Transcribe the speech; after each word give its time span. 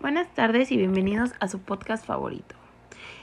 Buenas 0.00 0.32
tardes 0.32 0.70
y 0.70 0.76
bienvenidos 0.76 1.32
a 1.40 1.48
su 1.48 1.58
podcast 1.58 2.06
favorito. 2.06 2.54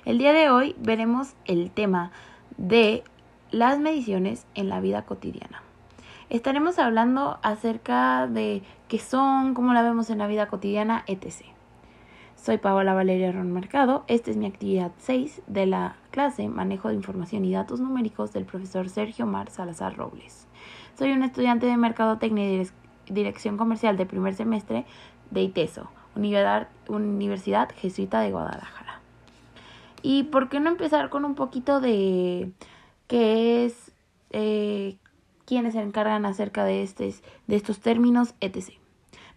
El 0.04 0.18
día 0.18 0.34
de 0.34 0.50
hoy 0.50 0.76
veremos 0.78 1.34
el 1.46 1.72
tema 1.72 2.12
de 2.58 3.06
las 3.50 3.80
mediciones 3.80 4.46
en 4.56 4.68
la 4.68 4.82
vida 4.82 5.04
cotidiana. 5.04 5.64
Estaremos 6.30 6.78
hablando 6.78 7.40
acerca 7.44 8.28
de 8.28 8.62
qué 8.90 9.00
son, 9.00 9.54
cómo 9.54 9.72
la 9.72 9.84
vemos 9.84 10.10
en 10.10 10.18
la 10.18 10.28
vida 10.28 10.48
cotidiana, 10.48 11.06
etc. 11.08 11.46
Soy 12.36 12.58
Paola 12.58 12.94
Valeria 12.94 13.32
Ron 13.32 13.54
Mercado. 13.54 14.04
Esta 14.10 14.32
es 14.32 14.36
mi 14.36 14.46
actividad 14.46 14.92
6 14.98 15.44
de 15.48 15.68
la 15.68 15.96
clase 16.12 16.50
Manejo 16.50 16.90
de 16.90 16.96
Información 16.96 17.46
y 17.46 17.54
Datos 17.54 17.80
Numéricos 17.80 18.34
del 18.34 18.44
profesor 18.44 18.90
Sergio 18.90 19.26
Mar 19.26 19.50
Salazar 19.50 19.96
Robles. 19.96 20.46
Soy 21.00 21.14
un 21.14 21.24
estudiante 21.24 21.68
de 21.68 21.78
Mercadotecnia 21.78 22.64
y 22.64 22.68
Dirección 23.08 23.56
Comercial 23.56 23.96
de 23.96 24.06
primer 24.06 24.34
semestre 24.34 24.86
de 25.32 25.42
ITESO, 25.42 25.90
Universidad 26.16 27.70
Jesuita 27.76 28.22
de 28.22 28.32
Guadalajara. 28.32 29.00
¿Y 30.02 30.24
por 30.24 30.50
qué 30.50 30.60
no 30.60 30.70
empezar 30.70 31.10
con 31.10 31.26
un 31.26 31.36
poquito 31.36 31.82
de 31.82 32.52
qué 33.08 33.66
es, 33.66 33.92
eh, 34.32 34.98
quiénes 35.46 35.74
se 35.74 35.82
encargan 35.82 36.26
acerca 36.26 36.66
de, 36.66 36.84
estos, 36.84 37.22
de 37.48 37.56
estos 37.56 37.80
términos, 37.80 38.34
etc. 38.42 38.74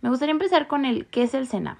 Me 0.00 0.08
gustaría 0.08 0.32
empezar 0.32 0.66
con 0.66 0.84
el 0.84 1.06
qué 1.06 1.22
es 1.22 1.34
el 1.34 1.46
CENAM. 1.46 1.78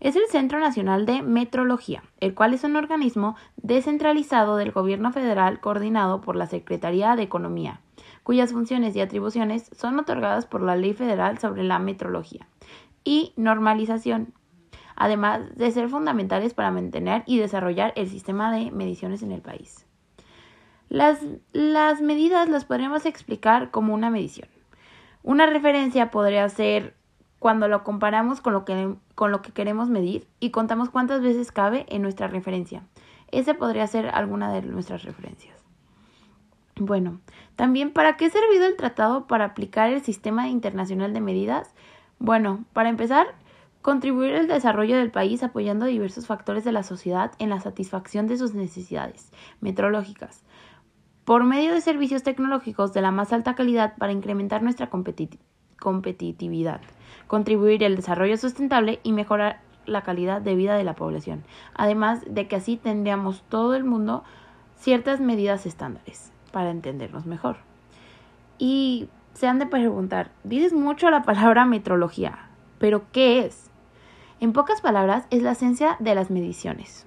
Es 0.00 0.16
el 0.16 0.26
Centro 0.30 0.60
Nacional 0.60 1.04
de 1.04 1.20
Metrología, 1.20 2.02
el 2.20 2.34
cual 2.34 2.54
es 2.54 2.64
un 2.64 2.76
organismo 2.76 3.36
descentralizado 3.56 4.56
del 4.56 4.72
gobierno 4.72 5.12
federal 5.12 5.60
coordinado 5.60 6.22
por 6.22 6.36
la 6.36 6.46
Secretaría 6.46 7.16
de 7.16 7.22
Economía, 7.22 7.80
cuyas 8.22 8.52
funciones 8.52 8.96
y 8.96 9.02
atribuciones 9.02 9.68
son 9.76 9.98
otorgadas 9.98 10.46
por 10.46 10.62
la 10.62 10.74
Ley 10.74 10.94
Federal 10.94 11.38
sobre 11.38 11.64
la 11.64 11.78
Metrología 11.78 12.46
y 13.04 13.32
normalización, 13.36 14.34
además 14.96 15.56
de 15.56 15.70
ser 15.70 15.88
fundamentales 15.88 16.54
para 16.54 16.70
mantener 16.70 17.22
y 17.26 17.38
desarrollar 17.38 17.92
el 17.96 18.08
sistema 18.08 18.52
de 18.52 18.70
mediciones 18.70 19.22
en 19.22 19.32
el 19.32 19.40
país. 19.40 19.86
Las, 20.88 21.24
las 21.52 22.02
medidas 22.02 22.48
las 22.48 22.64
podríamos 22.64 23.06
explicar 23.06 23.70
como 23.70 23.94
una 23.94 24.10
medición. 24.10 24.48
Una 25.22 25.46
referencia 25.46 26.10
podría 26.10 26.48
ser 26.48 26.96
cuando 27.38 27.68
lo 27.68 27.84
comparamos 27.84 28.40
con 28.40 28.52
lo, 28.52 28.64
que, 28.64 28.94
con 29.14 29.32
lo 29.32 29.40
que 29.40 29.52
queremos 29.52 29.88
medir 29.88 30.28
y 30.40 30.50
contamos 30.50 30.90
cuántas 30.90 31.22
veces 31.22 31.52
cabe 31.52 31.86
en 31.88 32.02
nuestra 32.02 32.28
referencia. 32.28 32.82
Ese 33.30 33.54
podría 33.54 33.86
ser 33.86 34.08
alguna 34.08 34.52
de 34.52 34.62
nuestras 34.62 35.04
referencias. 35.04 35.56
Bueno, 36.76 37.20
también, 37.56 37.92
¿para 37.92 38.16
qué 38.16 38.26
ha 38.26 38.30
servido 38.30 38.66
el 38.66 38.76
tratado 38.76 39.26
para 39.26 39.44
aplicar 39.44 39.90
el 39.90 40.02
sistema 40.02 40.48
internacional 40.48 41.12
de 41.12 41.20
medidas? 41.20 41.74
Bueno, 42.22 42.66
para 42.74 42.90
empezar, 42.90 43.28
contribuir 43.80 44.34
al 44.34 44.46
desarrollo 44.46 44.98
del 44.98 45.10
país 45.10 45.42
apoyando 45.42 45.86
diversos 45.86 46.26
factores 46.26 46.64
de 46.64 46.72
la 46.72 46.82
sociedad 46.82 47.32
en 47.38 47.48
la 47.48 47.60
satisfacción 47.60 48.26
de 48.26 48.36
sus 48.36 48.52
necesidades 48.52 49.32
metrológicas, 49.62 50.44
por 51.24 51.44
medio 51.44 51.72
de 51.72 51.80
servicios 51.80 52.22
tecnológicos 52.22 52.92
de 52.92 53.00
la 53.00 53.10
más 53.10 53.32
alta 53.32 53.54
calidad 53.54 53.96
para 53.96 54.12
incrementar 54.12 54.62
nuestra 54.62 54.90
competitividad, 54.90 56.82
contribuir 57.26 57.82
al 57.86 57.96
desarrollo 57.96 58.36
sustentable 58.36 59.00
y 59.02 59.12
mejorar 59.12 59.62
la 59.86 60.02
calidad 60.02 60.42
de 60.42 60.54
vida 60.54 60.76
de 60.76 60.84
la 60.84 60.96
población, 60.96 61.42
además 61.72 62.22
de 62.28 62.48
que 62.48 62.56
así 62.56 62.76
tendríamos 62.76 63.44
todo 63.48 63.74
el 63.74 63.84
mundo 63.84 64.24
ciertas 64.76 65.20
medidas 65.20 65.64
estándares 65.64 66.32
para 66.52 66.70
entendernos 66.70 67.24
mejor. 67.24 67.56
Y 68.58 69.08
se 69.34 69.46
han 69.46 69.58
de 69.58 69.66
preguntar, 69.66 70.30
dices 70.44 70.72
mucho 70.72 71.10
la 71.10 71.22
palabra 71.22 71.64
metrología, 71.64 72.48
pero 72.78 73.04
¿qué 73.12 73.44
es? 73.44 73.70
En 74.40 74.52
pocas 74.52 74.80
palabras, 74.80 75.26
es 75.30 75.42
la 75.42 75.52
esencia 75.52 75.96
de 75.98 76.14
las 76.14 76.30
mediciones. 76.30 77.06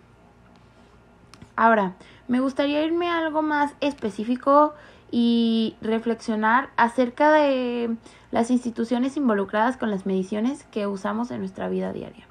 Ahora, 1.55 1.93
me 2.27 2.39
gustaría 2.39 2.83
irme 2.83 3.09
a 3.09 3.17
algo 3.17 3.41
más 3.41 3.73
específico 3.81 4.73
y 5.11 5.75
reflexionar 5.81 6.69
acerca 6.75 7.31
de 7.31 7.95
las 8.31 8.49
instituciones 8.49 9.17
involucradas 9.17 9.77
con 9.77 9.91
las 9.91 10.05
mediciones 10.05 10.63
que 10.71 10.87
usamos 10.87 11.29
en 11.29 11.39
nuestra 11.39 11.69
vida 11.69 11.93
diaria. 11.93 12.25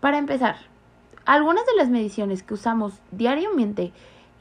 Para 0.00 0.18
empezar, 0.18 0.56
algunas 1.24 1.64
de 1.64 1.74
las 1.76 1.88
mediciones 1.88 2.42
que 2.42 2.54
usamos 2.54 3.00
diariamente 3.12 3.92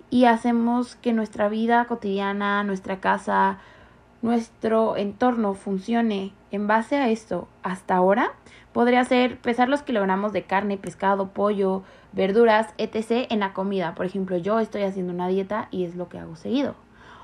y 0.09 0.25
hacemos 0.25 0.95
que 0.95 1.13
nuestra 1.13 1.47
vida 1.47 1.85
cotidiana, 1.85 2.63
nuestra 2.63 2.99
casa, 2.99 3.59
nuestro 4.25 4.97
entorno 4.97 5.53
funcione 5.53 6.33
en 6.49 6.65
base 6.65 6.97
a 6.97 7.09
esto 7.09 7.47
hasta 7.61 7.95
ahora, 7.95 8.33
podría 8.73 9.03
ser 9.05 9.39
pesar 9.39 9.69
los 9.69 9.83
kilogramos 9.83 10.33
de 10.33 10.43
carne, 10.43 10.79
pescado, 10.79 11.29
pollo, 11.29 11.83
verduras, 12.11 12.73
etc. 12.79 13.27
en 13.29 13.39
la 13.39 13.53
comida. 13.53 13.93
Por 13.93 14.07
ejemplo, 14.07 14.35
yo 14.37 14.59
estoy 14.59 14.81
haciendo 14.81 15.13
una 15.13 15.27
dieta 15.27 15.67
y 15.69 15.85
es 15.85 15.95
lo 15.95 16.09
que 16.09 16.17
hago 16.17 16.35
seguido. 16.35 16.73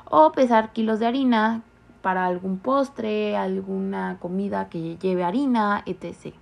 O 0.06 0.32
pesar 0.32 0.74
kilos 0.74 1.00
de 1.00 1.08
harina 1.08 1.64
para 2.04 2.28
algún 2.28 2.60
postre, 2.60 3.36
alguna 3.36 4.18
comida 4.20 4.70
que 4.70 4.98
lleve 4.98 5.24
harina, 5.24 5.82
etc. 5.88 6.36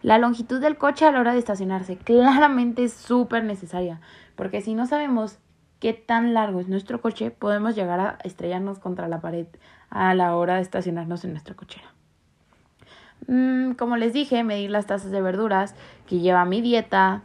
La 0.00 0.16
longitud 0.16 0.62
del 0.62 0.78
coche 0.78 1.04
a 1.04 1.12
la 1.12 1.20
hora 1.20 1.34
de 1.34 1.40
estacionarse 1.40 1.98
claramente 1.98 2.84
es 2.84 2.94
súper 2.94 3.44
necesaria, 3.44 4.00
porque 4.34 4.62
si 4.62 4.74
no 4.74 4.86
sabemos 4.86 5.38
qué 5.80 5.92
tan 5.92 6.34
largo 6.34 6.60
es 6.60 6.68
nuestro 6.68 7.00
coche, 7.00 7.30
podemos 7.30 7.74
llegar 7.76 8.00
a 8.00 8.18
estrellarnos 8.24 8.78
contra 8.78 9.08
la 9.08 9.20
pared 9.20 9.46
a 9.90 10.14
la 10.14 10.36
hora 10.36 10.56
de 10.56 10.62
estacionarnos 10.62 11.24
en 11.24 11.32
nuestra 11.32 11.54
cochera. 11.54 11.92
Mm, 13.26 13.72
como 13.72 13.96
les 13.96 14.12
dije, 14.12 14.44
medir 14.44 14.70
las 14.70 14.86
tazas 14.86 15.10
de 15.10 15.20
verduras 15.20 15.74
que 16.06 16.20
lleva 16.20 16.44
mi 16.44 16.60
dieta 16.60 17.22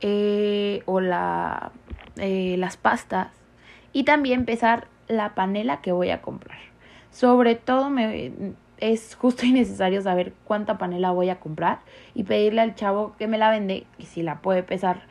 eh, 0.00 0.82
o 0.86 1.00
la, 1.00 1.72
eh, 2.16 2.56
las 2.58 2.76
pastas 2.76 3.28
y 3.92 4.04
también 4.04 4.44
pesar 4.44 4.88
la 5.08 5.34
panela 5.34 5.80
que 5.80 5.92
voy 5.92 6.10
a 6.10 6.22
comprar. 6.22 6.58
Sobre 7.10 7.56
todo 7.56 7.90
me, 7.90 8.32
es 8.78 9.14
justo 9.14 9.46
y 9.46 9.52
necesario 9.52 10.02
saber 10.02 10.32
cuánta 10.44 10.78
panela 10.78 11.12
voy 11.12 11.28
a 11.28 11.38
comprar 11.38 11.80
y 12.14 12.24
pedirle 12.24 12.62
al 12.62 12.74
chavo 12.74 13.14
que 13.16 13.28
me 13.28 13.38
la 13.38 13.50
vende 13.50 13.86
y 13.98 14.06
si 14.06 14.22
la 14.22 14.40
puede 14.40 14.62
pesar 14.62 15.02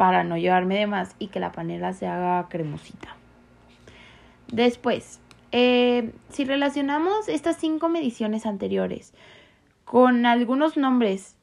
para 0.00 0.24
no 0.24 0.38
llevarme 0.38 0.78
de 0.78 0.86
más 0.86 1.14
y 1.18 1.26
que 1.26 1.40
la 1.40 1.52
panela 1.52 1.92
se 1.92 2.06
haga 2.06 2.48
cremosita. 2.48 3.16
Después, 4.50 5.20
eh, 5.52 6.14
si 6.30 6.46
relacionamos 6.46 7.28
estas 7.28 7.58
cinco 7.58 7.90
mediciones 7.90 8.46
anteriores 8.46 9.12
con 9.84 10.24
algunos 10.24 10.78
nombres 10.78 11.36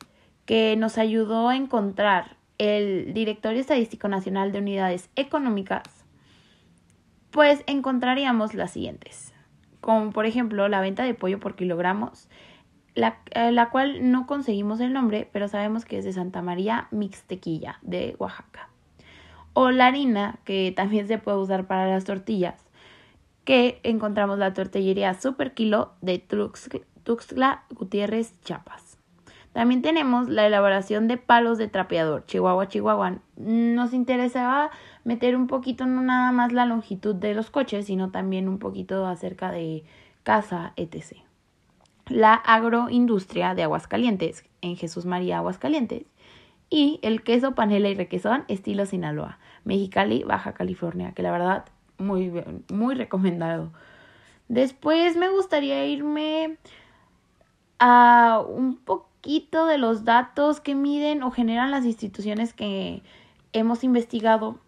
que 0.48 0.76
nos 0.76 0.98
ayudó 0.98 1.50
a 1.50 1.56
encontrar 1.56 2.36
el 2.58 3.14
Directorio 3.14 3.62
Estadístico 3.62 4.08
Nacional 4.08 4.52
de 4.52 4.58
Unidades 4.58 5.12
Económicas, 5.16 5.84
pues 7.30 7.64
encontraríamos 7.68 8.56
las 8.56 8.72
siguientes, 8.72 9.36
como 9.82 10.10
por 10.10 10.26
ejemplo 10.26 10.68
la 10.68 10.82
venta 10.82 11.04
de 11.04 11.14
pollo 11.14 11.40
por 11.40 11.56
kilogramos, 11.56 12.28
eh, 12.98 13.52
la, 13.52 13.70
cual 13.70 14.12
no 14.12 14.26
conseguimos 14.26 14.80
el 14.80 14.92
nombre, 14.92 15.30
pero 15.32 15.48
sabemos 15.48 15.86
que 15.86 16.00
es 16.00 16.06
de 16.06 16.14
Santa 16.14 16.42
María 16.42 16.88
Mixtequilla, 16.90 17.78
de 17.84 18.16
Oaxaca. 18.18 18.70
O 19.54 19.70
la 19.70 19.88
harina, 19.88 20.40
que 20.46 20.74
también 20.76 21.08
se 21.08 21.20
puede 21.20 21.38
usar 21.38 21.68
para 21.68 21.88
las 21.88 22.06
tortillas, 22.06 22.66
que 23.44 23.80
encontramos 23.84 24.40
la 24.40 24.54
tortillería 24.54 25.14
Super 25.14 25.54
Kilo 25.54 25.94
de 26.02 26.18
Tuxtla 27.04 27.64
Gutiérrez, 27.70 28.34
Chiapas. 28.42 28.98
También 29.54 29.82
tenemos 29.82 30.28
la 30.28 30.46
elaboración 30.46 31.08
de 31.08 31.18
palos 31.18 31.58
de 31.58 31.68
trapeador, 31.68 32.26
Chihuahua, 32.26 32.68
Chihuahua. 32.68 33.20
Nos 33.38 33.94
interesaba 33.94 34.70
meter 35.04 35.36
un 35.36 35.48
poquito 35.48 35.86
no 35.86 36.02
nada 36.02 36.32
más 36.32 36.52
la 36.52 36.66
longitud 36.66 37.16
de 37.16 37.34
los 37.34 37.50
coches, 37.50 37.86
sino 37.86 38.12
también 38.12 38.48
un 38.48 38.60
poquito 38.60 39.08
acerca 39.08 39.52
de 39.52 39.84
casa, 40.24 40.74
etc 40.76 41.27
la 42.10 42.34
agroindustria 42.34 43.56
de 43.56 43.64
Aguascalientes 43.64 44.46
en 44.62 44.76
Jesús 44.76 45.06
María 45.06 45.38
Aguascalientes 45.38 46.06
y 46.70 47.00
el 47.02 47.24
queso 47.24 47.56
panela 47.56 47.90
y 47.90 47.96
requesón 47.96 48.44
estilo 48.48 48.86
Sinaloa, 48.86 49.40
Mexicali, 49.64 50.24
Baja 50.24 50.54
California, 50.54 51.14
que 51.14 51.24
la 51.24 51.32
verdad 51.32 51.66
muy 51.98 52.32
muy 52.72 52.96
recomendado. 52.96 53.72
Después 54.48 55.18
me 55.18 55.30
gustaría 55.30 55.86
irme 55.86 56.58
a 57.80 58.44
un 58.48 58.78
poquito 58.78 59.66
de 59.66 59.78
los 59.78 60.06
datos 60.06 60.60
que 60.60 60.76
miden 60.76 61.24
o 61.24 61.32
generan 61.32 61.72
las 61.72 61.86
instituciones 61.86 62.54
que 62.54 63.04
hemos 63.54 63.84
investigado 63.84 64.60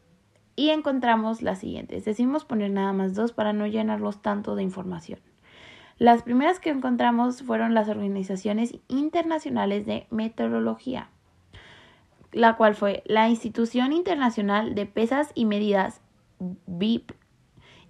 y 0.56 0.70
encontramos 0.70 1.42
las 1.42 1.60
siguientes. 1.60 2.04
Decimos 2.04 2.44
poner 2.44 2.72
nada 2.72 2.92
más 2.92 3.16
dos 3.16 3.32
para 3.32 3.54
no 3.54 3.68
llenarlos 3.68 4.22
tanto 4.22 4.56
de 4.56 4.64
información. 4.64 5.20
Las 6.00 6.24
primeras 6.24 6.62
que 6.62 6.70
encontramos 6.70 7.44
fueron 7.44 7.74
las 7.74 7.90
organizaciones 7.90 8.74
internacionales 8.88 9.86
de 9.86 10.08
meteorología, 10.10 11.10
la 12.32 12.56
cual 12.56 12.74
fue 12.74 13.04
la 13.06 13.28
Institución 13.28 13.92
Internacional 13.92 14.76
de 14.76 14.86
Pesas 14.86 15.32
y 15.36 15.44
Medidas, 15.44 16.00
BIP, 16.40 17.12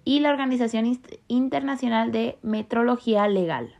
y 0.04 0.18
la 0.18 0.30
Organización 0.30 0.98
Internacional 1.28 2.10
de 2.10 2.36
Metrología 2.42 3.28
Legal. 3.28 3.76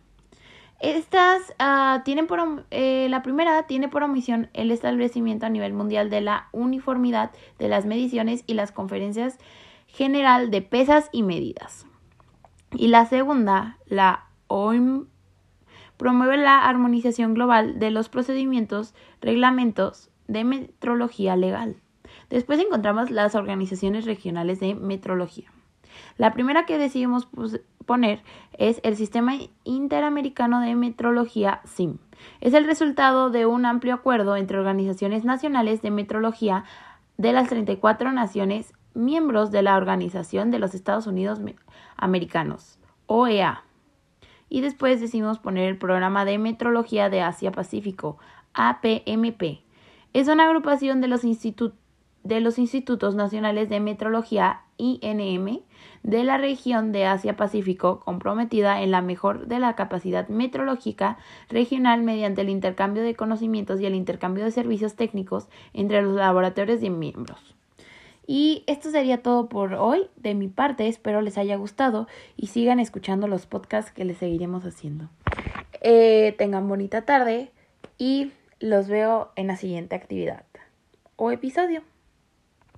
Estas 0.78 1.52
uh, 1.58 2.04
tienen 2.04 2.28
por 2.28 2.66
eh, 2.70 3.08
la 3.10 3.22
primera 3.22 3.64
tiene 3.64 3.88
por 3.88 4.04
omisión 4.04 4.48
el 4.54 4.70
establecimiento 4.70 5.46
a 5.46 5.50
nivel 5.50 5.72
mundial 5.72 6.08
de 6.08 6.20
la 6.20 6.48
uniformidad 6.52 7.32
de 7.58 7.68
las 7.68 7.84
mediciones 7.84 8.44
y 8.46 8.54
las 8.54 8.70
conferencias 8.70 9.38
general 9.88 10.52
de 10.52 10.62
pesas 10.62 11.08
y 11.10 11.24
medidas. 11.24 11.89
Y 12.72 12.88
la 12.88 13.06
segunda, 13.06 13.78
la 13.87 14.26
OIM, 14.46 15.06
promueve 15.96 16.37
la 16.37 16.67
armonización 16.67 17.34
global 17.34 17.78
de 17.78 17.90
los 17.90 18.08
procedimientos, 18.08 18.94
reglamentos 19.20 20.11
de 20.28 20.44
metrología 20.44 21.37
legal. 21.37 21.76
Después 22.31 22.61
encontramos 22.61 23.11
las 23.11 23.34
organizaciones 23.34 24.06
regionales 24.06 24.61
de 24.61 24.75
metrología. 24.75 25.50
La 26.17 26.32
primera 26.32 26.67
que 26.67 26.78
decidimos 26.78 27.28
poner 27.87 28.22
es 28.56 28.81
el 28.84 28.96
Sistema 28.96 29.34
Interamericano 29.64 30.61
de 30.61 30.75
Metrología 30.75 31.61
SIM. 31.64 31.99
Es 32.40 32.55
el 32.55 32.64
resultado 32.64 33.31
de 33.31 33.46
un 33.46 33.66
amplio 33.66 33.94
acuerdo 33.94 34.37
entre 34.37 34.58
organizaciones 34.58 35.25
nacionales 35.25 35.82
de 35.82 35.90
metrología 35.90 36.64
de 37.16 37.32
las 37.32 37.49
34 37.49 38.12
naciones 38.12 38.73
miembros 38.94 39.50
de 39.50 39.62
la 39.62 39.76
Organización 39.76 40.50
de 40.50 40.58
los 40.58 40.75
Estados 40.75 41.06
Unidos 41.06 41.40
Americanos, 41.96 42.78
OEA. 43.06 43.64
Y 44.48 44.62
después 44.62 45.00
decidimos 45.00 45.38
poner 45.38 45.69
el 45.69 45.78
Programa 45.78 46.25
de 46.25 46.38
Metrología 46.38 47.08
de 47.08 47.22
Asia-Pacífico, 47.22 48.19
APMP. 48.54 49.62
Es 50.12 50.28
una 50.28 50.46
agrupación 50.46 51.00
de 51.00 51.08
los 51.08 51.25
institutos 51.25 51.78
de 52.22 52.40
los 52.40 52.58
Institutos 52.58 53.14
Nacionales 53.14 53.69
de 53.69 53.81
Metrología 53.81 54.62
INM 54.76 55.60
de 56.02 56.25
la 56.25 56.38
región 56.38 56.92
de 56.92 57.06
Asia-Pacífico 57.06 58.00
comprometida 58.00 58.82
en 58.82 58.90
la 58.90 59.02
mejor 59.02 59.46
de 59.46 59.58
la 59.58 59.75
capacidad 59.75 60.28
metrológica 60.28 61.19
regional 61.48 62.02
mediante 62.02 62.42
el 62.42 62.48
intercambio 62.48 63.02
de 63.02 63.14
conocimientos 63.14 63.81
y 63.81 63.87
el 63.87 63.94
intercambio 63.94 64.44
de 64.44 64.50
servicios 64.50 64.96
técnicos 64.96 65.48
entre 65.72 66.02
los 66.02 66.14
laboratorios 66.14 66.81
de 66.81 66.90
miembros. 66.90 67.59
Y 68.32 68.62
esto 68.68 68.92
sería 68.92 69.24
todo 69.24 69.48
por 69.48 69.74
hoy 69.74 70.06
de 70.14 70.36
mi 70.36 70.46
parte, 70.46 70.86
espero 70.86 71.20
les 71.20 71.36
haya 71.36 71.56
gustado 71.56 72.06
y 72.36 72.46
sigan 72.46 72.78
escuchando 72.78 73.26
los 73.26 73.46
podcasts 73.46 73.90
que 73.90 74.04
les 74.04 74.18
seguiremos 74.18 74.64
haciendo. 74.64 75.10
Eh, 75.80 76.36
tengan 76.38 76.68
bonita 76.68 77.04
tarde 77.04 77.50
y 77.98 78.30
los 78.60 78.86
veo 78.86 79.32
en 79.34 79.48
la 79.48 79.56
siguiente 79.56 79.96
actividad 79.96 80.44
o 81.16 81.32
episodio. 81.32 81.82